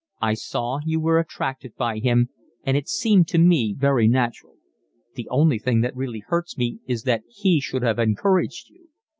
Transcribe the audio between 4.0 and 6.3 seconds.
natural. The only thing that really